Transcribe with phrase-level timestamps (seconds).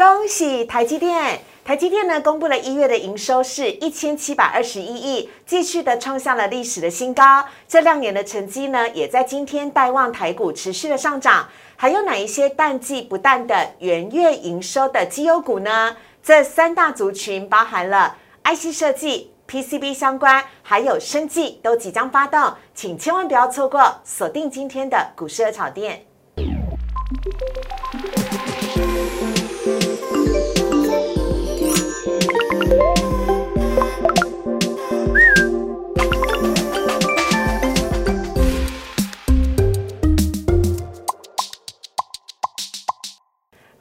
[0.00, 1.42] 恭喜台积电！
[1.62, 7.44] 台积电呢公布了一月的营收是一千七百二十一亿，继续的创下了历史的新高。
[7.68, 11.46] 这亮眼的成绩呢，也在今天带旺台股持续的上涨。
[11.76, 15.94] 还有哪一些淡季不淡的元月营收的绩优股呢？
[16.22, 26.06] 这三大族群包含了 IC 设计、PCB 相关，还有生技都即将发动，请千万不要错过，锁定今天的股市炒店。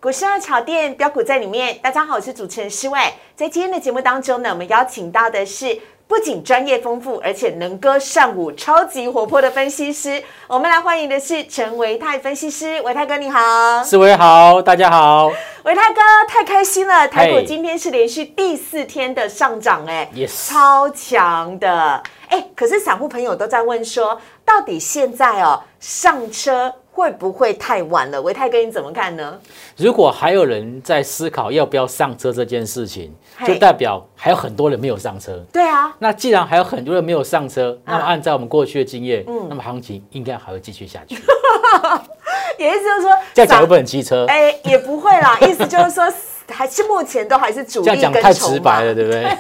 [0.10, 3.00] 股市二炒店标股在里面，大家好，我是主持人施伟。
[3.36, 10.24] 在今天的节目当中呢，我们邀请到的是不仅专业丰富，而且能歌善舞、超级活泼的分析师。
[10.48, 15.32] 我们来欢迎的是陈维泰分析师，维泰哥你好，施维好，大家好，
[15.62, 26.74] 维泰哥太开心了，台股今天是连续第四天的上涨，哎超强的，哎，可是散户朋友都在问说，到底现在哦上车？
[26.92, 28.22] 会不会太晚了？
[28.22, 29.40] 维泰哥，你怎么看呢？
[29.78, 33.14] 如果还有人在思考要不要上车这件事情，
[33.46, 35.42] 就代表还有很多人没有上车。
[35.54, 41.16] 对啊，那既然还有很多人没有上车，那么按照我们过去的经验，那么行情应该还会继续下去。
[42.58, 44.26] 也意思就是说，这样讲会不会很机车？
[44.28, 45.38] 哎，也不会啦。
[45.48, 46.04] 意思就是说，
[46.50, 49.24] 还是目前都还是主力这样讲太直白了，对不对？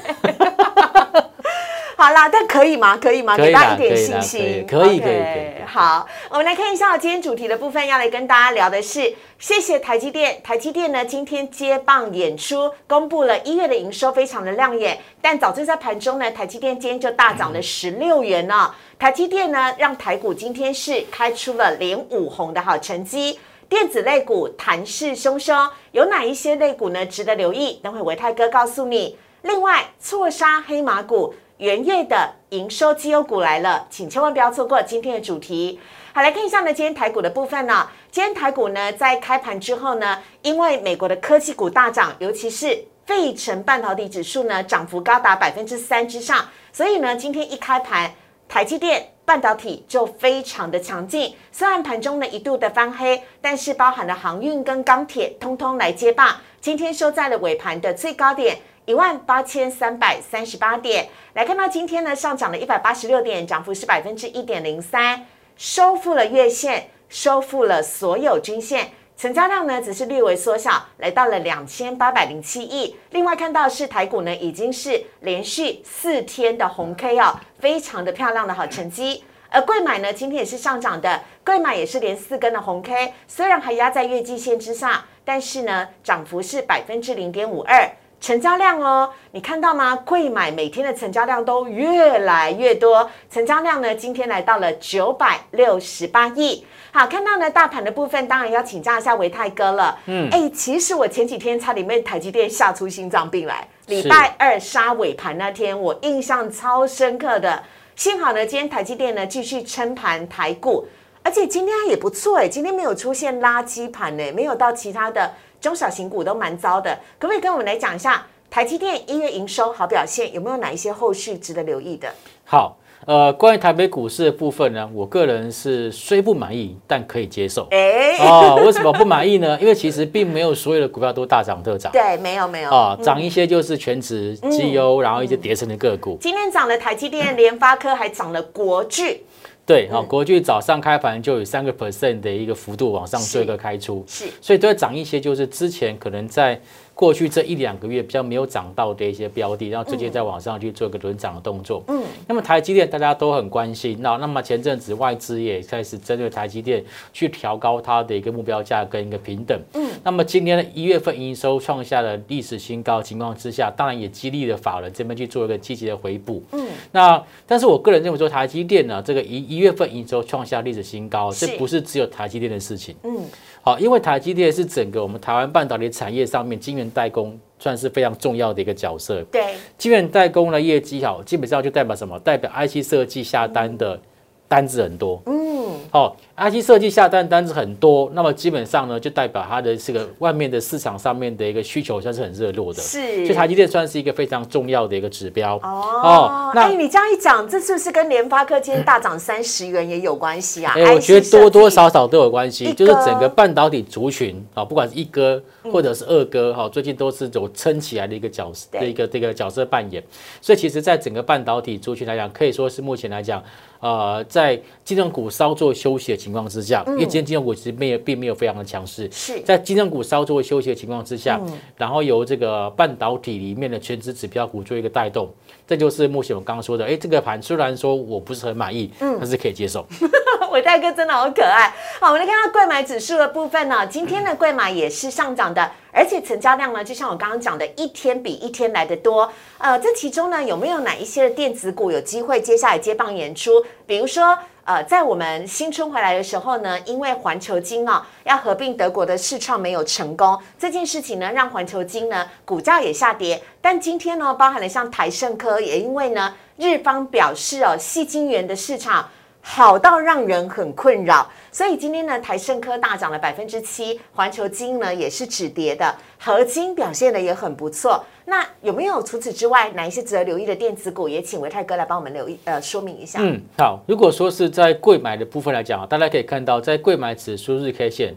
[2.00, 2.96] 好啦，但可以吗？
[2.96, 3.36] 可以吗？
[3.36, 4.66] 给大家一点信心。
[4.66, 5.66] 可以，可以，可以。
[5.66, 10.42] 好，我们来看一下今天主题的部分，要来跟大家聊的是，谢谢台积电。
[10.42, 14.98] 台积电呢，今天接棒演出，公布了一月的营收非常的亮眼。
[15.22, 18.74] 但早就在盘中呢，台积电今天就大涨了十六元呢。
[18.98, 23.38] 台积电呢，让台股今天是开出了连五红的好成绩。
[23.68, 27.06] 电子类股弹势汹汹，有哪一些类股呢？
[27.06, 27.82] 值得留意？
[27.84, 29.18] 等会维泰哥告诉你。
[29.42, 31.36] 另外，错杀黑马股。
[31.60, 35.78] 元月的营收绩优股来了，请千万不要错过今天的主题。
[36.14, 37.86] 好，来看一下呢，今天台股的部分呢。
[38.10, 48.10] 今天台股呢，在开盘之后呢，因为美国的科技股大涨，尤其是费城半导体指数呢，涨幅高达百分之三之上，所以呢，今天一开盘，
[48.48, 51.36] 台积电半导体就非常的强劲。
[51.52, 56.38] 虽然盘中呢一度的翻黑，但是包含了航运跟钢铁，通通来接棒。
[56.62, 58.60] 今天收在了尾盘的最高点。
[58.90, 72.96] 一万八千三百三十八点，来看到今天呢，上涨了一百八十六点，涨幅是百分之一点零三，收复了月线，收复了所有均线，成交量呢只是略微缩小，来到了两千八百零七亿。
[73.12, 79.24] 另外看到是台股呢，已经是连续四天的红 K 哦，非常的漂亮的好成绩。
[79.52, 87.88] 而贵买呢，今天也是上涨的，贵买也是连四根的红 K，虽然还压在月季线之上，但是呢，涨幅是百分之零点五二。
[88.20, 89.96] 成交量哦，你看到吗？
[89.96, 96.66] 贵买每天的成交量都越来越多，成交量呢，今天来到了九百六十八亿。
[96.92, 99.98] 好，看到呢，大盘的部分，当然要请教一下维泰哥了。
[100.08, 103.66] 嗯，哎，其实我前几天差点被台积电吓出心脏病来。
[103.88, 107.64] 礼拜二杀尾盘那天，我印象超深刻的。
[107.96, 110.86] 幸好呢，今天台积电呢继续撑盘台股，
[111.24, 115.32] 而且今天也不错哎，今天没有出现垃圾盘呢，没有到其他的。
[115.62, 122.08] 中小型股都蛮糟的，可不可以跟我们来讲一下台积电一月营收好表现，有没有哪一些后续值得留意的？
[122.46, 127.68] 好，呃，关于台北股市的部分呢，我个人是虽不满意，但可以接受。
[127.72, 129.58] 哎，哦，为什么不满意呢？
[129.62, 131.92] 因为其实并没有所有的股票都大涨特涨。
[131.92, 136.18] 对，没有没有啊，涨一些就是全职绩优，然后一些叠升的个股。
[136.20, 139.26] 今天涨了台积电、联发科，还涨了国巨。
[139.70, 146.60] 对，好，国巨早上开盘就有三个 percent 的一个幅度往上做一个开出，是，所以都要涨一些，就是之前可能在。
[147.00, 151.82] 过去这一两个月比较没有涨到的一些标的，然后直接在网上去做一个轮涨的动作。
[151.88, 156.84] 嗯，那么台积电大家都很关心，那那么前阵子外资也开始针对台积电
[157.14, 159.58] 去调高它的一个目标价跟一个平等。
[159.76, 166.44] 嗯，那么今年的一月份营收创下了历史新高情况之下，当然也激励了法人这边去做一个积极的回补。
[166.52, 172.94] 嗯，那但是我个人认为说台积电呢，这个一一月份营收创下历史新高，这不是只有台积电的事情。
[173.04, 173.22] 嗯。
[173.62, 179.22] 好，因为台积电是整个我们台湾半导体产业上面晶圆代工算是非常重要的一个角色。
[179.32, 182.18] 对，晶圆代工的业绩好，基本上就代表什么？
[182.20, 184.00] 代表 IC 设计下单的
[184.50, 185.22] 单子很多。
[185.28, 192.82] 嗯，好，IC 设计下单单子很多，那么基本上呢，就代表它的这个外面的市场上面的一个需求算是很热络的。
[192.82, 195.56] 是，所以台积电算是一个非常重要的一个指标。
[195.58, 200.74] 哦，那你这样一讲，这是不是跟联发科今天大涨三十元也有关系啊？
[200.76, 205.40] 哎，我觉得多多少少都有关系，就是整个半导体族群啊，不管是一哥
[205.72, 210.04] 或者是二哥哈，最近都是有撑起来的一个角色的一个这个角色扮演。
[210.42, 213.44] 所以其实，在整个半导体族群来讲，可以说是目前来讲。
[213.80, 221.40] 呃，在金融股稍作休息的情况之下，因为今天金融股其实没有并没有非常的强势，是在金融股稍作休息的情况之下，
[221.78, 225.30] 然后由这个半导体里面的全职指标股做一个带动，
[225.66, 229.86] 这就是目前我刚刚说的，哎，这个盘虽然说我不是很满意，嗯，但是可以接受。
[230.52, 231.72] 伟大哥真的好可爱。
[232.00, 235.72] 好，我们来看到贵买指数的部分呢，今天的贵买也是上涨的。
[235.92, 239.32] 而且成交量呢，就像我刚刚讲的，一天比一天来的多。
[239.58, 243.64] 呃，这其中呢，有没有哪一些的电子股有机会接下来接棒演出？
[243.86, 253.42] 比如说，呃，在我们新春回来的时候呢，因为环球金啊要合并德国的市创没有成功，这件事情呢，让环球金呢股价也下跌。
[253.60, 259.10] 但今天呢，包含了像台盛科，也因为呢，日方表示哦，细晶圆的市场。
[259.42, 268.04] 好到让人很困扰，所以今天呢，台盛科大涨了百分之七，环球金呢也是止跌的，合金表现的也很不错。
[268.26, 271.10] 那有没有除此之外哪一些值得留意的电子股？
[271.10, 273.20] 也请维泰哥来帮我们留意呃说明一下。
[273.24, 278.16] 嗯，好，如果说是在贵买的部分来讲啊，大家可以看到，在贵买指数日 K 线，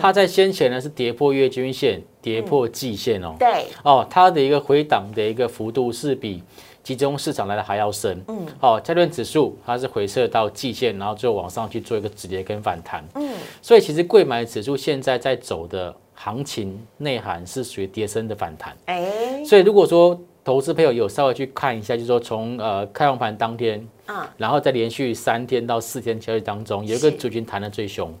[0.00, 3.36] 它在先前呢是跌破月均线，跌破季线哦。
[3.38, 3.66] 对。
[3.84, 6.42] 哦，它的一个回档的一个幅度是比。
[6.82, 28.12] 集中市场来的还要深，嗯，好，加权指数它是回撤到季线，然后最后往上去做一个止跌跟反弹，嗯，所以其实贵买指数现在在走的行情内涵是属于跌升的反弹，哎，所以如果说投资朋友有稍微去看一下，就是说从呃开放盘当天，啊，然后再连续三天到四天交易当中，有一个族群弹的最凶，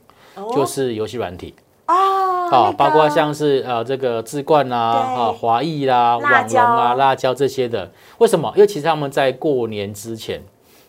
[0.54, 1.52] 就是游戏软体。
[1.86, 8.52] 哦，包括像是呃这个智冠啦、啊华裔啦、网龙啊、辣椒这些的，为什么？
[8.56, 10.42] 因为其实他们在过年之前，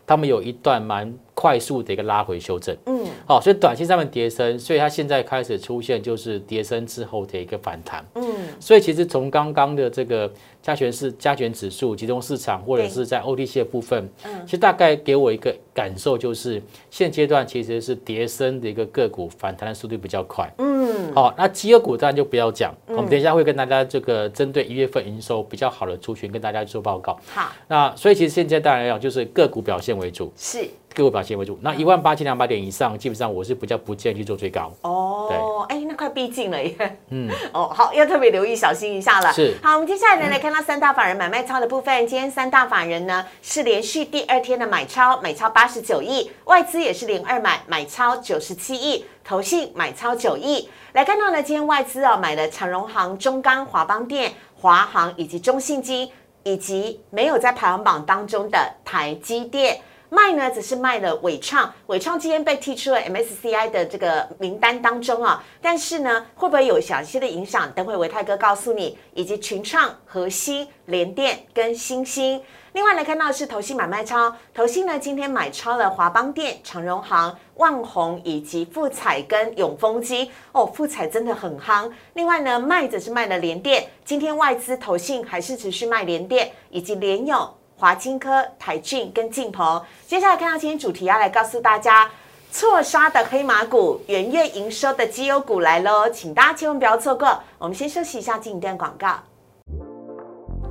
[0.05, 1.13] 他们有一段蛮
[1.43, 8.23] 快速的一个拉回修正，嗯，好，所以短期上面跌升，所以它现在开始出现就是跌升之后的一个反弹，嗯，
[8.61, 10.31] 所以其实从刚刚的这个。
[10.63, 14.09] 加权是加权指数集中市场，或者是在 OTC 的部分，
[14.45, 20.49] 其实大概给我一个感受就是，现阶段其实是跌升的一个个股反弹的速度比较快。
[20.59, 27.19] 嗯，好，那绩优股当然就不要讲，我们等一下会跟大家这个针对一月份营收比较好的族群跟大家做报告。
[27.27, 30.31] 好，那所以其实现阶段来讲，就是个股表现为主。
[30.37, 30.65] 是。
[30.93, 34.71] 个股表现为主，那一万八千两百点以上，基本上我是比较不建议去做最高。
[34.81, 35.27] 哦，
[35.67, 36.97] 对，哎，那快逼近了耶。
[37.09, 39.33] 嗯， 哦，好，要特别留意，小心一下了。
[39.33, 42.07] 是，好，我们接下来呢来看到三大法人买卖超的部分。
[42.07, 50.69] 今天三大法人呢是连续第二天的买超，买超八十九亿，外资也是零二买，买超九十七亿，投信买超九亿。
[50.93, 56.07] 来看到呢，今天外资啊买了长荣行、中钢、华邦电、华航以及中信金，
[56.43, 59.81] 以及没有在排行榜当中的台积电。
[60.13, 65.43] 卖呢，只是卖了伟创，伟创今天被踢出了 MSCI 的这个名单当中啊。
[65.59, 67.71] 但是呢，会不会有小些的影响？
[67.73, 68.95] 等会维泰哥告诉你。
[69.15, 72.41] 以及群创、核心、联电跟星星。
[72.73, 80.31] 另外来看到是投信买卖超，投信呢今天买超了华邦电、长荣行、万宏以及富彩跟永丰基。
[80.51, 81.91] 哦，富彩真的很夯。
[82.13, 87.55] 另外呢，卖则是卖了联电，今天外资投信还是持续卖联电以及联友。
[87.75, 92.09] 华金科、台骏跟晋鹏，接下来看到今天主题要来告诉大家，
[92.51, 97.41] 错杀的黑马股、元月营收的绩优股来喽，请大家千万不要错过。
[97.57, 99.15] 我们先休息一下，进一段广告，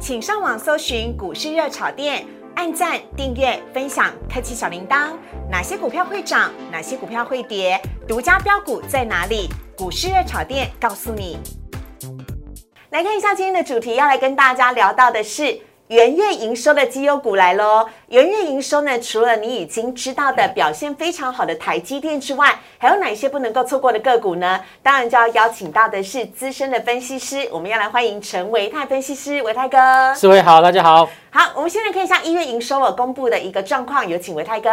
[0.01, 5.11] 请上网搜寻股市热炒店，按赞、订阅、分享，开启小铃铛。
[5.51, 6.51] 哪些股票会涨？
[6.71, 7.79] 哪些股票会跌？
[8.09, 9.49] 独家标股在哪里？
[9.77, 11.37] 股市热炒店告诉你。
[12.91, 15.61] 来看一下今天的主题，要来跟大家聊到的是。
[15.89, 17.87] 元月营收的绩优股来喽！
[18.09, 24.59] 元月营收呢，除了你已经知道的表现非常好的台积电之外，还有哪些不能够错过的个股呢？
[24.83, 30.15] 当然就要邀请到的是资深的分析师，我们要来欢迎陈维泰分析师，维泰哥。
[30.15, 31.07] 四位好，大家好。
[31.31, 34.71] 好，我们现在看一下一月营收我公布的一个状况，有请维泰哥。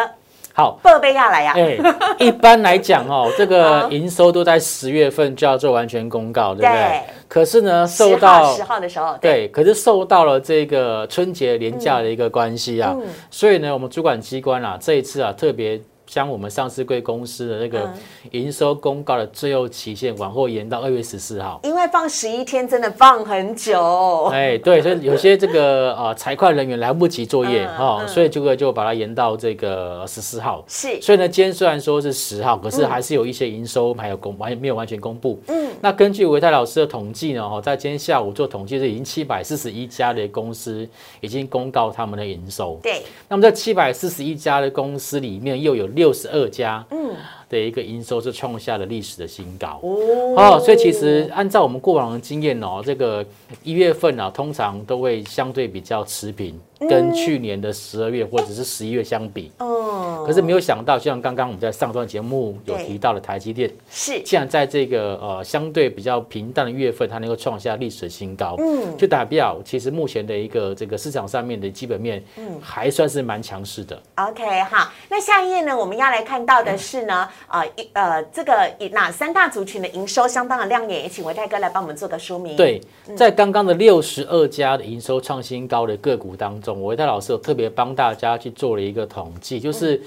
[0.53, 1.53] 好，报备下来呀。
[1.55, 1.77] 哎，
[2.19, 7.01] 一般来讲哦， 这个营收都在十月份就要做完全公告，对不对？
[7.27, 12.95] 可是呢，受到十号的时候，对，可是受到了这个春节连假的一个关系啊，
[13.29, 15.79] 所以呢，我们主管机关啊，这一次啊，特别
[16.09, 17.87] 将我们上市贵公司的那个
[18.31, 24.25] 营收公告的最后期限往后延到二月十四号，因为放十一天真的放很久。
[24.33, 30.65] 哎，对，所以有些这个呃财会人员来不及作业哈，所以这个就把它延到这个十四号。
[30.67, 35.39] 是，所以呢，今天虽然说是十号，可是还是有一些营收还有公完没有完全公布。
[35.47, 40.89] 嗯，那根据维泰老师的统计呢，哈，在今天下午做统计是已经七百四十一家的公司
[41.21, 42.79] 已经公告他们的营收。
[42.81, 46.85] 对，那么在七百四十一家的公司里面，又有六十二家。
[46.91, 47.13] 嗯。
[47.49, 49.79] 的一个营收是创下了历史的新高。
[49.81, 53.25] 哦，所以其实按照我们过往的经验哦，这个
[53.63, 56.59] 一月份啊，通常都会相对比较持平。
[56.87, 64.21] 跟去年的十二月或者是十一月相比，哦，可是没有想到，像刚刚我们在上段节目有提到的台积电，是。
[64.21, 74.01] 竟然在这个呃相对比较平淡的月份，它能够创下历史的新高，嗯，就代表其实目前的一个这个市场上面的基本面，嗯，还算是蛮强势的。
[74.15, 82.55] OK，好，那下一页呢，我们要来看到的是呢，呃，一呃，这个哪三大族群的营收相当的亮眼，也请维泰哥来帮我们做个说明。
[82.55, 82.81] 对，
[83.15, 86.83] 在刚刚的六十二家的营收创新高的个股当中。
[86.83, 89.99] 维泰老师有特别帮大家去做了一个统计，就是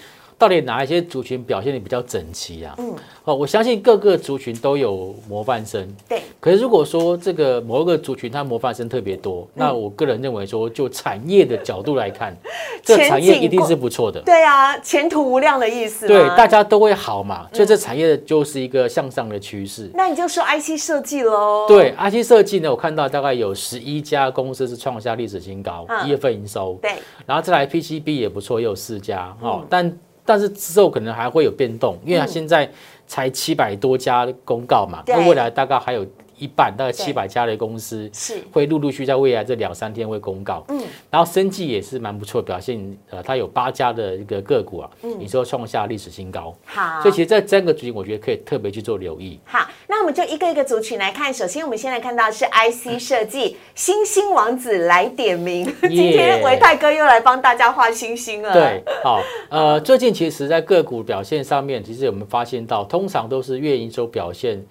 [0.42, 2.74] 到底哪一些族群表现的比较整齐啊？
[2.76, 5.88] 嗯，哦，我相信各个族群都有模范生。
[6.08, 6.20] 对。
[6.40, 12.36] 可是如果说这个某一个族群它模范生特别多，那我个人认为说，就产业的角度来看，
[12.82, 14.20] 这产业一定是不错的。
[14.22, 16.08] 对啊，前途无量的意思。
[16.08, 19.88] 对，大家都会好嘛，所以这产业就是一个向上的趋势。
[19.94, 21.66] 那你就说 IC 设计喽。
[21.68, 26.76] 对，IC 设计呢，我看到大概有十一家公司是创下历史新高，一月份营收。
[26.82, 26.94] 对。
[27.26, 32.70] 然后再来 PCB 也不错，也有四家哦，但但是之后可能还会有变动，因为它现在
[33.06, 36.06] 才七百多家公告嘛，那未来大概还有。
[36.42, 38.42] 一半大概七百家的公司是。
[38.50, 49.38] 会陆陆续在未来这两三天会公告，嗯，然后生技也是蛮不错表现，呃，它有八家的一个个股啊，嗯，你说创下历史新高，好，所以其实这三个族群我觉得可以特别去做留意。
[49.44, 58.52] 好，那我们就一个一个族群来看，首先我们现在看到是 IC 设计，星星王子来点名， 今天维泰哥又来帮大家画星星了。
[58.52, 64.62] 对，好，呃，最近其实在个股表现上面，其实我们发现到，通常都是月营收表现。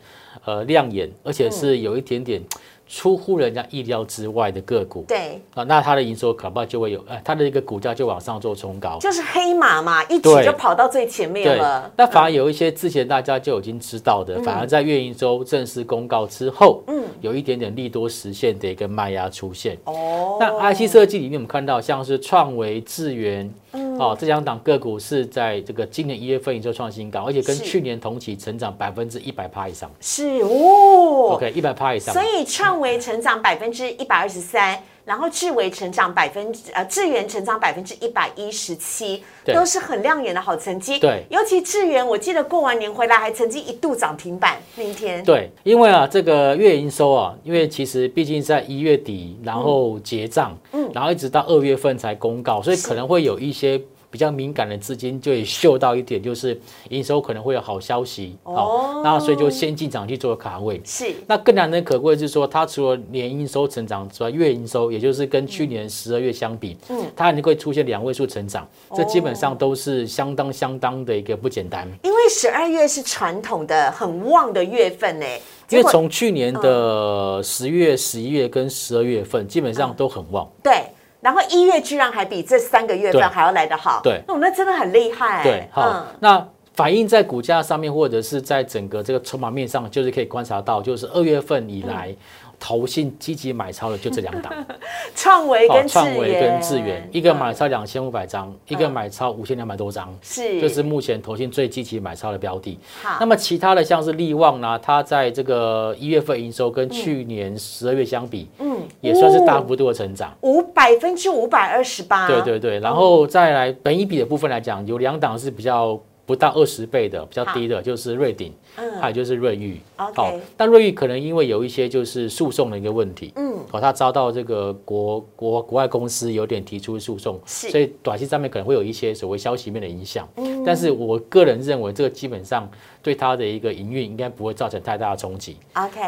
[0.45, 2.41] 呃，亮眼，而且是有一点点
[2.87, 5.05] 出乎人家意料之外的个股。
[5.07, 11.91] 对啊，那它的营收可怕就会有，呃，它的一个股价就往上做冲高，就是黑马嘛，一举就跑到最前面了。
[11.95, 19.77] 那反而有一些之前大家就已经知道的，反而在月营收正式公告之后，嗯，有一点点利多实现的一个卖压出现。
[19.85, 23.53] 哦，那 IC 设计里面我们看到像是创维、智源。
[23.71, 29.89] 哦，这两档个股是在这个今年一月份营收创新高，而且跟去年同期成长百分之一百趴以上。
[29.99, 32.13] 是哦，OK，一百趴以上。
[32.13, 34.81] 所以创维成长百分之一百二十三。
[35.11, 40.97] 然后智维成长百分之呃智源成长百分之一百一十七，都是很亮眼的好成绩。
[40.99, 45.21] 对，尤其智源，我记得过完年回来还曾经一度涨停板那一天。
[45.25, 53.81] 对，因为啊这个月营收啊，因为其实毕竟在一月底，然后结账，嗯，然后一直到二月份才公告，所以可能会有一些。
[54.11, 60.81] 比较敏感的资金就会嗅到一点，就是营收可能会有好消息哦，那所以就先进场去做卡位。
[60.83, 71.87] 是，那更难能可贵是说，它除了年营收成长之外，月营收也就是跟去年十二月相比，嗯，它还能够出现两位数成长，这基本上都是相当相当的一个不简单。
[72.03, 75.25] 因为十二月是传统的很旺的月份呢，
[75.69, 80.45] 因为从去年的十月、十一月跟十二月份基本上都很旺。
[80.61, 80.83] 对。
[81.21, 85.41] 然后一月居然还比这三个月份还要来得好，对，那我们真的很厉害。
[85.43, 92.15] 对，好，那反映在股价上面，或者是在整个这个筹码面上，就是可以观察到，就是二月份以来。
[92.63, 94.53] 投信积极买超的就这两档，
[95.15, 102.77] 创维跟创维跟智源，一个买超两千五百张，一个买超五千两百多张，是，这是目前投信最积极买超的标的。
[103.01, 112.27] 好，那么其他的像是利旺呢，它在这个一月份营收跟去年十二月相比，嗯，也算是大幅度的成长，五百分之五百二十八。
[112.27, 115.99] 对对对，然后再来本一比的部分来讲，有两档是比较。
[116.31, 118.53] 不到二十倍的比较低的，就是瑞鼎，
[119.01, 119.81] 还有就是瑞昱。
[119.97, 130.25] 好，但瑞昱可能因为有一些就是诉讼的一个问题，嗯，哦，他遭到这个国国国外公司有点提出诉讼，所以短期上面可能会有一些所谓消息面的影响。
[130.37, 132.65] 嗯，但是我个人认为这个基本上
[133.03, 135.57] 对它的一个营运应该不会造成太大的冲击。
[135.73, 135.99] OK，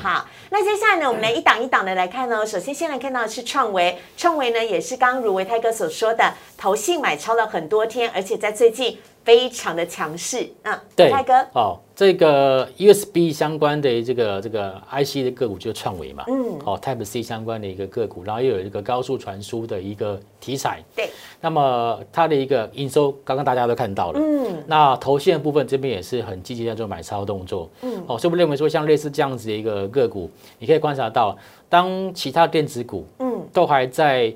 [0.00, 2.46] 好，那接下来呢，我们来一档一档的来看呢。
[2.46, 8.96] 首先先来看到的是创维，创维呢也是刚如维泰哥所说的，投信买超了很多天，而且在最近。
[9.24, 21.08] 非常的强势，嗯，对，泰哥，哦，这个 USB 相关的这个这个 IC 的个股就是创维嘛，嗯，哦 Type C 相关的一个个股，然后又有一个高速传输的一个题材，对，
[21.40, 31.36] 那么它的一个营收，刚刚大家都看到了，嗯，那头线部分这边也是很积极在做买超动作，嗯，哦，所以我认为说像类似这样子的一个个股，你可以观察到，
[31.68, 34.34] 当其他电子股，嗯，都还在。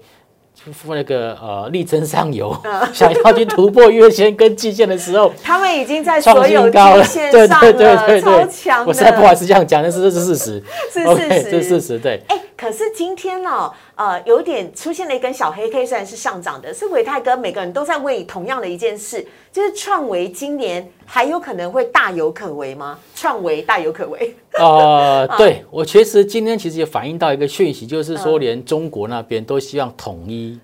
[0.88, 2.56] 那个呃，力争上游，
[2.92, 6.72] 想要去突破月线跟季线的时候，他们已经在所有均
[7.04, 12.20] 线上了，超强我实在不好意思这样讲，但是这是事实， 是事实，是事实，对。
[12.28, 22.98] 哎，可是今天呢，呃，有点出现了一根小黑 K，虽然是上涨的，是伟泰哥，每个人都在问同样的一件事，就是创维今年还有可能会大有可为吗？
[23.14, 24.34] 创维大有可为？
[24.58, 30.58] 呃， 对我其实今天其实也反映到一个讯息，就是说连中国那边都希望统一，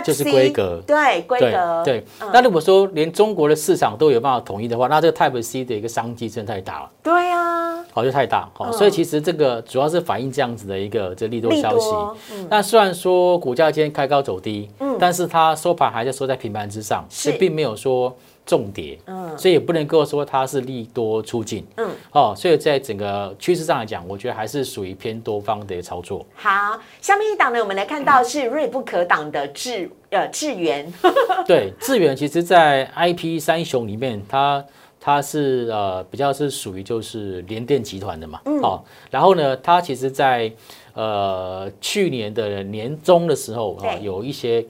[0.00, 2.04] 就是规格，对规格，对。
[2.32, 6.90] 那如果说连中国的市场都有办法统一的话，那这个 Type C 的一个商机真的太大了。
[7.02, 11.90] 对啊，好就太大，好，所以其实这个主要是反映这样子的一个这利多消息。
[12.48, 18.14] 那虽然说股价今天开高走低，嗯，但是它收盘还是收在平盘之上，是并没有说。
[18.46, 26.24] 重跌，嗯，所以也不能够说它是利多出尽，嗯，哦，所以在整个趋势上来讲，我觉得还是属于偏多方的操作。
[26.34, 30.92] 好，下面一档呢，我们来看到是锐不可挡的智呃智源，
[31.48, 34.64] 对，智源其实在 I P 三雄里面，它
[35.00, 38.60] 它是呃比较是属于就是联电集团的嘛，嗯。
[38.60, 40.52] 哦，然后呢，它其实在
[40.92, 44.62] 呃去年的年中的时候啊，有一些。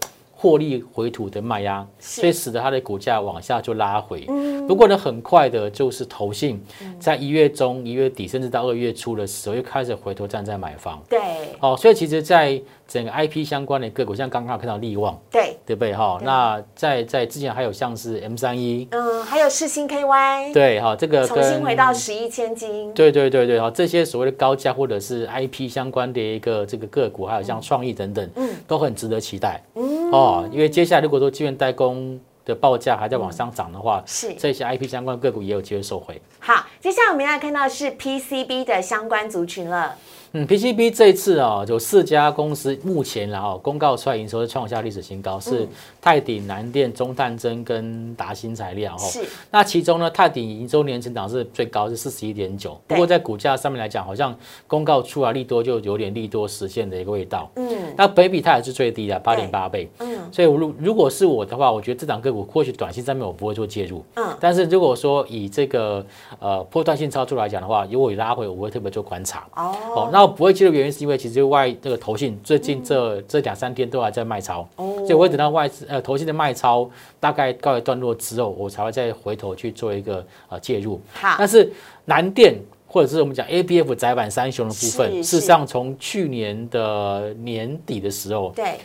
[0.44, 4.26] 获利回吐的卖压，所以使得它的股价往下就拉回。
[4.68, 6.62] 不过呢，很快的就是投信
[7.00, 11.02] 在一月中、一月底，甚至到二月初的时候，又开始回头站在买方。
[11.08, 11.18] 对，
[11.60, 15.94] 哦，所以其实，在整个 I P 相关的个股，像刚刚看到利旺，对，对不对？
[15.94, 29.62] 哈，那在在之前还有像是 M 三一，嗯，还有世星 K Y，对，哈，这个重新回到十一千金，对对对对，哈，这些所谓的高价或者是 I P 相关的一个这个个股，还有像创意等等，嗯，都很值得期待。
[29.74, 36.20] 嗯，哦，因为接下来如果说晶圆代工的报价还在往上涨的话，是这些 I P 相关个股也有机会受惠。
[36.38, 39.96] 好，接下来我们要看到是 P C B 的相关族群了。
[40.36, 45.64] 嗯，PCB 这一次啊，有四家公司目前然后公告出来营收是创下历史新高，是
[46.02, 49.06] 泰鼎、南电、中探针跟达新材料哈。
[49.06, 49.20] 是。
[49.52, 52.76] 那其中呢，泰鼎营收年成长是最高，是四十一点九。
[52.88, 54.36] 不过在股价上面来讲，好像
[54.66, 57.48] 公告出来利多就有点利多实现的一个味道。
[57.54, 57.94] 嗯。
[57.96, 59.88] 那北比它也是最低的，八点八倍。
[60.00, 60.18] 嗯。
[60.32, 64.04] 所以如如果是我的话，我觉得这档个股或许短期上面我不会做介入。
[64.16, 64.36] 嗯。
[64.40, 66.04] 但是如果说以这个
[66.40, 69.46] 呃波段性操作来讲的话，如果拉回，我会特别做观察。
[69.54, 70.10] 哦。
[70.12, 70.23] 那。
[70.26, 76.88] 不会接的原因是因为其实外这个投信最近这这两三天都还在卖超，所以我会等到外资呃投信的卖超
[77.20, 81.00] 大概告一段落之后，我才会再回头去做一个呃介入。
[81.12, 81.72] 好，但是
[82.04, 82.54] 南电
[82.86, 88.78] 或者是我们讲 A B F 窄板三雄的部分，事实上从去年的年底的时候，对，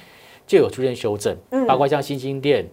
[0.48, 1.36] 就有出现修正，
[1.68, 2.68] 包括像新兴电。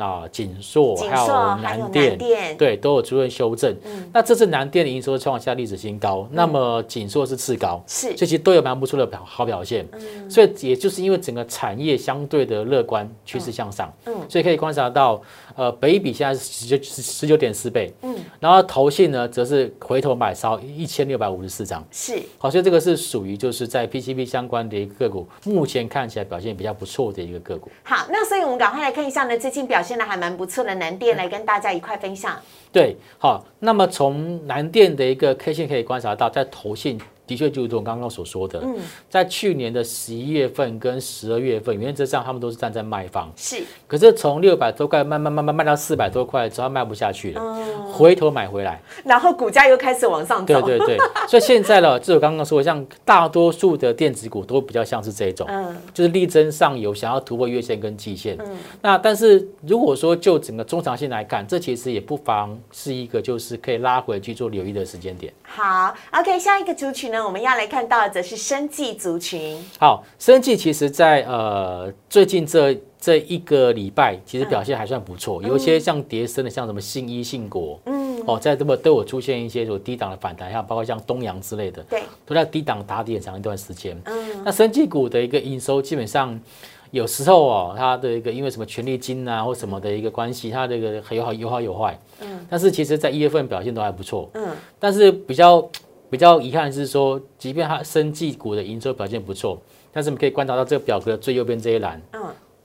[0.00, 1.26] 啊，锦硕还有
[1.62, 2.16] 南电，
[2.56, 3.76] 对，都有出现修正。
[4.12, 9.86] 那这次南电的营收创下历史新高，那么锦硕是次高，是，这些都有蛮不错的表好表现。
[9.92, 13.92] 嗯，所以也就是因为整个产业相对的乐观，趋势向上。
[14.06, 15.20] 嗯，所以可以观察到，
[15.54, 17.92] 呃，北比现在是十九十九点四倍。
[18.00, 21.84] 嗯，然后投信呢，则是回头买超一千六百五十四张。
[21.90, 27.70] 是，好，所以这个是属于就是在 PCB 相关的一个个股，目前看起来表现比较不错的一个个股。
[27.82, 29.89] 好，那所以我们赶快来看一下呢，最近表现。
[29.90, 32.40] 现在还蛮不错的南电来跟大家一块分享。
[32.70, 36.96] 对，好，那么从南电的一个 K 线可以观察到，在投信。
[37.30, 38.60] 的确，就是我刚刚所说的，
[39.08, 43.30] 在去年的十一月份跟十二月份，原则上他们都是站在卖方。
[43.36, 47.40] 是，可是从六百多块慢慢慢慢卖到四百多块之后，卖不下去了，
[47.92, 50.60] 回头买回来，然后股价又开始往上走。
[50.60, 58.36] 对对对，所以现在呢，就我刚刚说，像大多数的电子股都比较像是这种，嗯，就是力争上游，想要突破月线跟季线。
[58.40, 65.32] 嗯，那但是如果说就整个中长线来看，这其实也不妨是一个就是可以拉回去做留意的时间点。
[65.42, 67.19] 好，OK，下一个族群呢？
[67.24, 69.56] 我们要来看到的则是生计族群。
[69.78, 75.42] 好，生计其实在呃最近这这一个礼拜，其实表现还算不错。
[75.42, 84.00] 有一些像叠升的，像什么信一、信国，嗯，哦，在这么都有出现一些有低档的反弹，像包括像东阳之类的，对，都在低档打底很长一段时间。
[84.04, 86.38] 嗯，那生技股的一个营收，基本上
[86.90, 91.98] 有时候哦，它的一个因为什么权利金啊或什么的一个关系，它这个有好有好有坏。
[92.20, 94.28] 嗯，但是其实在一月份表现都还不错。
[94.34, 95.66] 嗯，但是比较。
[96.10, 99.56] 比较遗憾是说，即便它生技股的营收表现不错，
[99.92, 102.22] 但是我们可以观察到这个表格最右边这一栏，嗯，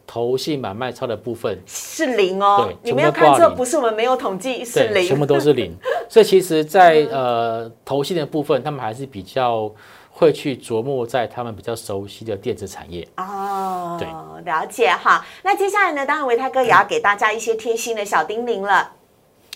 [0.07, 2.65] 投信买卖超的部分是零哦。
[2.65, 5.71] 对，你们要看这不是我们没有统计，是零，全部都是零。
[6.09, 9.71] 所以其实，在呃投信的部分，他们还是比较
[10.09, 13.07] 会去琢磨在他们比较熟悉的电子产业。
[13.17, 14.07] 哦，对，
[14.43, 15.25] 了解哈。
[15.43, 18.91] 那接下来呢，当然维泰哥也要给大家一些贴心的小叮咛了。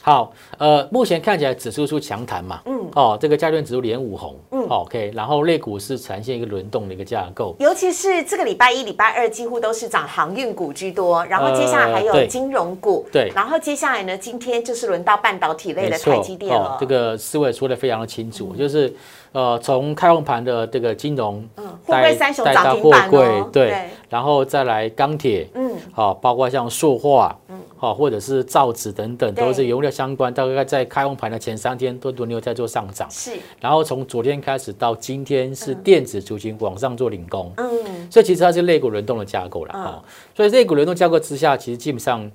[0.01, 18.93] 好，呃，目前看起来指数出强弹嘛，嗯，哦，这个加权指数连五红，嗯，OK，然后类股是呈现一个轮动的一个架构，尤其是这个礼拜一、礼拜二几乎都是涨航运股居多，然后接下来还有金融股，对，然后接下来呢，今天就是轮到半导体类的台积电了，这个思维说的非常的清楚，就是
[19.31, 27.58] 呃，从开放盘的这个金融，嗯，货柜三雄涨停板哦，对，然后再来钢铁，嗯，好，包括像塑化，嗯。
[27.81, 30.33] 好，或者是造纸等等，都是原料相关。
[30.33, 33.09] 大概在开红盘的前三天都轮流在做上涨。
[33.09, 33.31] 是。
[33.61, 37.53] 然后从昨天开始到今天，是电子族群往上做领工。
[37.55, 38.11] 嗯。
[38.11, 39.71] 所以其实它是类股轮动的架构了。
[39.73, 40.03] 啊。
[40.35, 42.29] 所以类股轮动架构之下，其实基本上，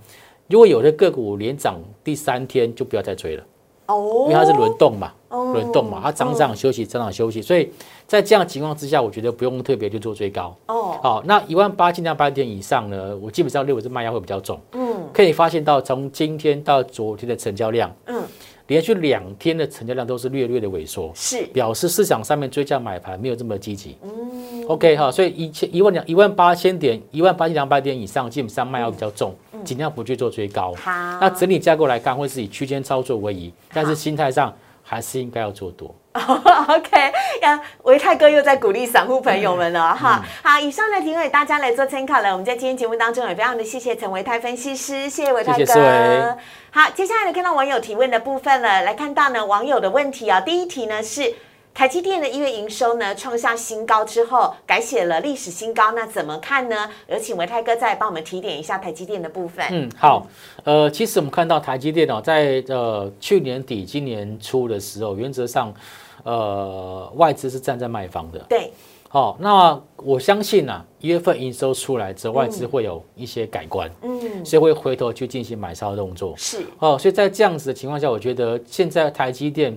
[0.49, 3.45] 如果有的个股连涨第三天，就不要再追了。
[3.87, 4.27] 哦。
[4.27, 5.13] 因为它是轮动嘛。
[5.53, 7.69] 轮动嘛，它涨涨休息，涨涨休息，所以
[8.07, 10.57] 在这样情况之下，我觉得不用特别去做追高。
[10.67, 14.61] 哦，好，那一万八尽量八点以上呢，我基本上认为是卖压会比较重。
[14.75, 18.23] 嗯，可以发现到从今天到昨天的成交量，嗯，
[18.67, 23.97] 连续两天的成交量都是略略的萎缩，是表示市场上面追加买盘没有这么积极。
[24.03, 30.73] 嗯，OK 哈，所以一千一万两一万八千点，一万八千两百点以上，基本上卖要比较重，尽量不去做追高。
[30.75, 34.55] 好，那整体架构来看，会是以区间操作为宜，但是心态上。
[34.87, 35.95] 还是应该要做多。
[36.69, 40.25] OK，呀，维泰哥又在鼓励散户朋友们了哈。
[40.45, 42.31] 好，以上的提供给大家来做参考了。
[42.31, 46.39] 我们在今天节目当中也非常的谢谢陈维泰分析师，谢谢维泰哥。
[46.71, 51.35] 好，接下来呢，看到网友提问的部分了，来看到呢网友的问题啊，第一题呢是。
[51.75, 56.89] 台积电的一月营收呢创下新高之后，改写了历史新高，那怎么看呢？
[57.09, 59.67] 有请维泰哥再帮我们提点一下台积电的部分。
[59.73, 60.25] 嗯，好，
[60.63, 65.75] 呃，其实我们看到台积电哦，在呃去年底、今年初的时候，原则上，
[66.23, 68.39] 呃，外资是站在卖方的。
[68.49, 68.71] 对。
[69.09, 76.35] 好，那我相信呢，一月份营收出来之后，外资会有一些改观，嗯，所以会回头去进行买超动作。
[76.37, 76.65] 是。
[76.79, 79.77] 哦，所以在这样子的情况下，我觉得现在台积电。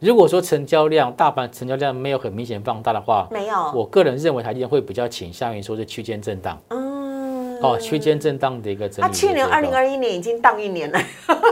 [0.00, 6.58] 如果说成交量大盘成交量没有很明显放大的话，没有，我个人认为台积电会比较倾向于说是区间震荡。
[6.68, 9.06] 嗯，哦，区间震荡的一个整理。
[9.06, 10.98] 它去年二零二一年已经荡一年了。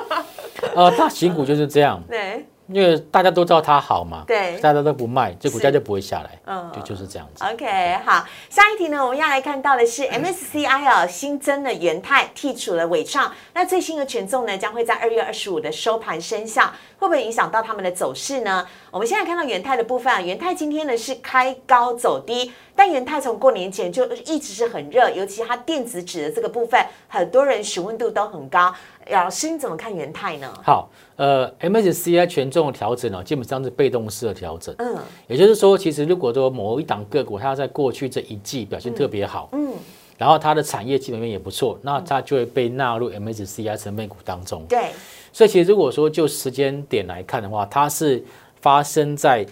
[0.74, 2.02] 呃，大型股就是这样。
[2.08, 2.46] 对。
[2.68, 7.42] 因为大家都知道它好嘛，对，大家都不卖，这股价就不会下来，嗯，就就是这样子。
[7.44, 18.66] OK，好，下一题呢，我们要来看到的是 MSCI 啊新增的元泰剔除了伟创，那最新的权重呢将会在二月二十五的收盘生效，会不会影响到他们的走势呢？
[18.90, 28.74] 我们现在看到元泰的部分啊，元泰今天呢是开高走低，但元泰从过年前就一直是很热，尤其它电子纸的这个部分，很多人询问度都很高。
[29.10, 30.52] 老师，你怎么看元泰呢？
[30.62, 34.74] 好，呃，MSCI 权重的调整呢，基本上是被动式的调整。
[34.78, 39.72] 嗯，也就是说，其实如果说某一档个股它在过去这一季表现特别好，嗯，
[40.18, 44.62] 然后它的产业基本面也不错，那它就会被纳入 MSCI 成分股当中。
[44.68, 44.90] 对，
[45.32, 48.22] 所以其实如果说就时间点来看的话，它是
[48.60, 49.46] 发生在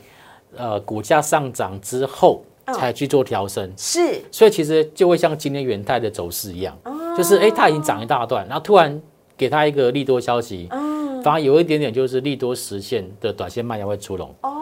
[0.54, 3.72] 呃股价上涨之后才去做调升。
[3.76, 6.76] 是，所以其实就会像今天元泰的走势一样，
[7.16, 9.00] 就是哎，它已经涨一大段，然后突然。
[9.36, 14.34] 给他一个利多消息，嗯，反而有一点点就是利多实现的短线卖压会出笼。
[14.42, 14.52] 哦。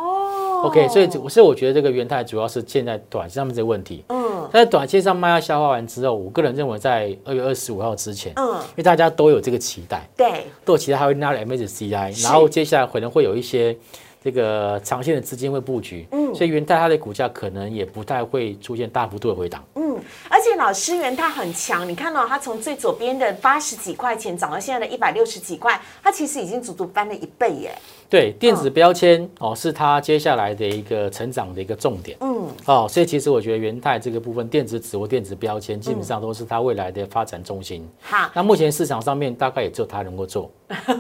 [0.65, 13.77] OK，所以所以我觉得这个元泰主要是现在短线上面这个问题，嗯，在短线上卖压消化完之后，我个人认为在二月二十五号之前，嗯，因为大家都有这个期待，对，都有期待它会拉 MSCI，然后接下来可能会有一些
[14.23, 19.94] 这个长线的资金会布局，嗯，所以元泰它的股价可能也不太会出现大幅度的回档，嗯。
[20.29, 27.75] 而且老师元泰很强，你看到他从最左边的八十几块钱涨到现在的一百六十几块，他其实已经足足翻了一倍耶。
[28.09, 32.17] 对，电子标签哦，是它接下来的一个成长的一个重点。
[32.21, 37.89] 嗯，哦，所以其实我觉得元泰这个部分，电子纸或电子标签，基本上都是它未来的发展中心。
[38.03, 40.49] 好，那目前市场上面大概也只有它能够做，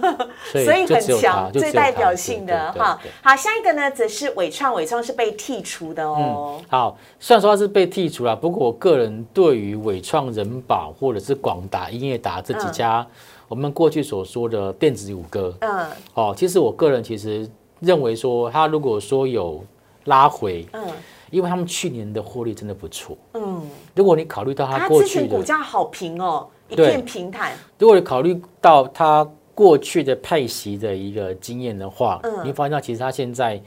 [0.50, 2.98] 所以很强，最代表性的哈。
[3.22, 6.60] 好，下一个呢，则是伟创，伟创是被剔除的哦。
[6.68, 13.06] 好，虽然说它是被剔除了，不过我个人对于伟创、人保或者是广达、英业达这几家。
[13.46, 19.62] 我们过去所说的电子五哥，嗯，哦，其实我个人其实认为说，它如果说有
[20.04, 20.82] 拉回，嗯，
[21.30, 23.62] 因为他们去年的获利真的不错，嗯，
[23.94, 33.62] 如果你考虑到它过去的股价好平哦，一片平坦，如果你考虑到它过去的配息的一个经验的话，嗯，你发现到其实它现在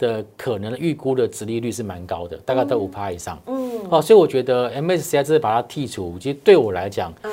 [0.00, 7.32] 的可能预估的值利率是蛮高的，大概在五趴以上，嗯，哦，所以我觉得 MSCI 这是把它剔除，其实对我来讲，嗯，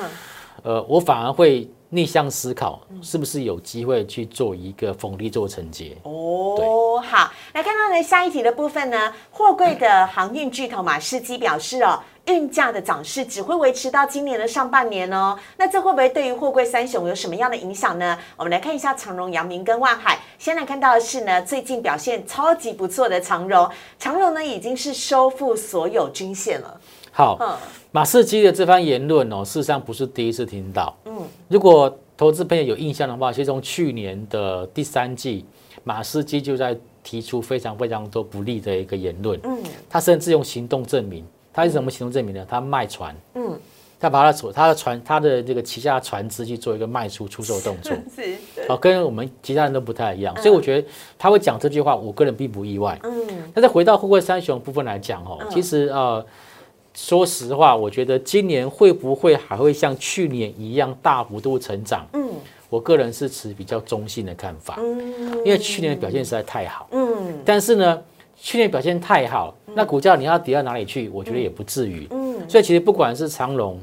[0.62, 1.68] 呃，我反而会。
[1.90, 5.96] 逆向思考，是不是有机会去做一个逢低做承接？
[6.02, 15.36] 哦，好，来看到呢下一题的部分呢，货柜的航运巨头马士基表示哦，运价的涨势只会维持到今年的上半年哦。
[15.56, 18.16] 那这会不会对于货柜三雄有什么样的影响呢？
[18.36, 20.18] 我们来看一下长荣、阳明跟万海。
[20.38, 26.80] 先来看到的是呢，最近表现超级不错的长荣，长荣呢已经是收复所有均线了。
[27.10, 27.58] 好，
[27.90, 30.96] 马士基的这番言论哦，事实上不是第一次听到。
[31.06, 35.44] 嗯，如果投资朋友有印象的话，其实从去年的第三季，
[35.82, 39.40] 马士基就在提出非常非常多不利的一个言论。
[39.42, 41.26] 嗯，他甚至用行动证明，
[41.58, 42.46] 他是怎么行动证明呢？
[42.48, 43.14] 他卖船。
[43.34, 43.58] 嗯，
[43.98, 47.92] 他把他所他的船他的这个旗下船只去做一个卖出出售动作。
[48.14, 48.36] 是，
[48.68, 50.36] 好，跟我们其他人都不太一样。
[50.36, 52.96] 所以我觉得他会讲这句话，我个人并不意外。
[53.02, 56.24] 嗯，那再回到富贵三雄部分来讲哦，其实呃。
[56.94, 62.04] 说实话，我觉得今年会不会还会像去年一样大幅度成长？
[62.12, 62.28] 嗯，
[62.68, 64.80] 我个人是持比较中性的看法。
[64.80, 66.88] 嗯，因为去年的表现实在太好。
[66.90, 68.02] 嗯，但是呢，
[68.40, 71.08] 去年表现太好，那股价你要跌到哪里去？
[71.10, 72.06] 我觉得也不至于。
[72.10, 73.78] 嗯，所以其实不管是长隆，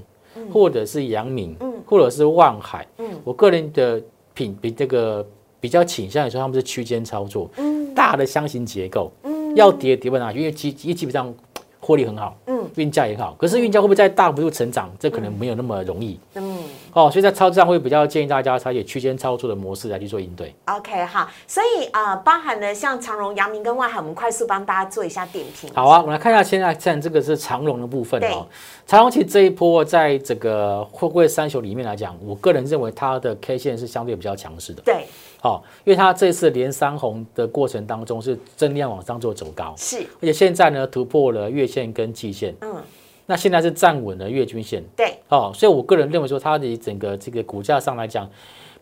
[0.51, 4.01] 或者是阳明，或者是万海，嗯，我个人的
[4.33, 5.25] 品比这个
[5.59, 7.49] 比较倾向于说他们是区间操作。
[7.57, 10.39] 嗯，大的箱型结构，嗯，要跌跌不哪去？
[10.39, 11.33] 因为基基基本上。
[11.77, 14.91] 获利很好，嗯，运价也好，可是运价会不会在大幅度成长？
[14.99, 16.54] 这可能没有那么容易，嗯，
[16.95, 20.55] 哦，所以在操作上会比较建议大家采取区间操作的模式来去做应对。
[20.67, 25.69] OK，好，所以啊，包含了像长荣、阳明跟外海，我们快速帮大家做一下点评。
[25.73, 28.47] 好啊，我们来看一下现在现在这个是长荣的部分哦。
[28.88, 34.81] 长荣其实这一波在这个货柜三雄里面来讲，我个人认为它的 K 线是相对比较强势的。
[34.86, 35.05] 对。
[35.41, 42.81] 哦，因为它这次连三红的过程当中是增量往上做走高，是，而且现在呢突破了月线跟季线，嗯，
[43.25, 48.29] 那现在是站稳了月均线，对，哦，所以我个人认为说它的整个这个股价上来讲，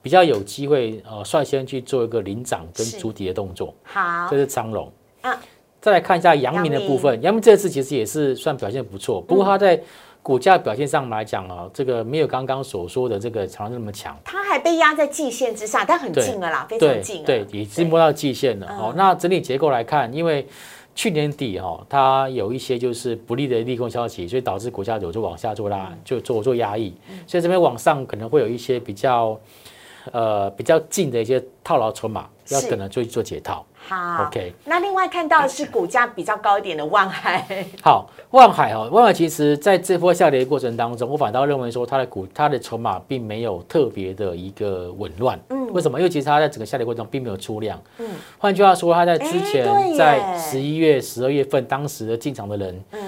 [0.02, 5.36] 比较有机会呃率先去做一个领涨跟主底的动作，好，这是长龙，嗯，
[5.82, 7.42] 再来看一下阳明的部分，阳明。
[7.42, 9.82] 这次其实也是算表现不错，不过它在。
[10.24, 18.68] 股价表现上来讲啊，这个没有刚刚所说的这个长那么强，它还被压在季线之上，但很近了啦，非常近，对，已经摸到季线了。
[18.68, 20.48] 哦，那整体结构来看，因为
[20.96, 26.94] 去年底哈，它有一些就是不利的利空消息，所以导致股价有就往下做拉，就做做压抑，
[27.26, 29.40] 所以这边往上可能会有一些比较
[30.12, 33.66] 呃比较近的一些套牢筹码，要可能就做解套。
[33.88, 34.54] 好，OK。
[34.66, 37.46] 那另外看到的是股价比较高一点的万海。
[37.84, 45.40] 好，万海哦，万海其实在这波下跌的过程当中，我反倒认为说它的股、它的筹码并没有特别的一个紊乱。
[45.50, 45.72] 嗯。
[45.74, 46.00] 为什么？
[46.00, 47.82] 因为其实它在整个下跌过程中并没有出量。
[47.98, 48.08] 嗯。
[48.38, 49.66] 换句话说，它在之前
[49.98, 53.00] 在十一月、十二月份当时的进场的人，嗯，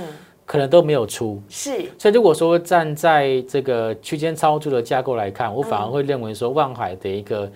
[0.46, 1.42] 可能都没有出。
[1.48, 1.90] 是。
[1.98, 7.50] 所以如果说站在这个区间操作的架构来看，我反而会认为说万海的一个。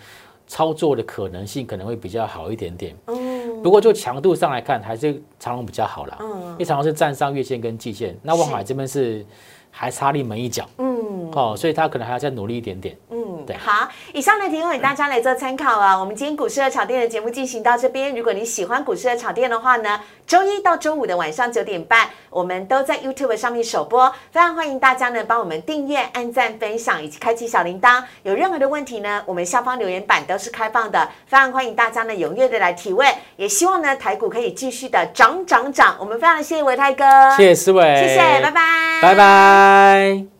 [0.50, 9.24] 操作的可能性可能会比较好一点点，嗯，不过就强度上来看，还是长龙比较好啦，嗯，因为长龙是站上月线跟季线，那望海这边是
[9.70, 13.19] 还差临门一脚，嗯，哦，所以他可能还要再努力一点点，嗯，
[13.50, 22.08] 对，好，以上呢提供给大家来做参考啊，我们今天股市的炒店的节目进行到这边，如果你喜欢股市的炒店的话呢，周一到周五的晚上九点半。
[22.30, 28.04] 我们都在 YouTube 上面首播，非常欢迎大家呢帮我们订阅、按赞、分享以及开启小铃铛。
[28.22, 33.12] 有任何的问题呢，我们下方留言板都是开放的，非常欢迎大家呢踊跃的来提问。
[33.36, 35.96] 也希望呢台股可以继续的涨涨涨。
[36.00, 37.04] 我们非常谢谢维泰哥，
[37.36, 38.62] 谢谢思维，谢谢，拜拜，
[39.02, 40.39] 拜拜。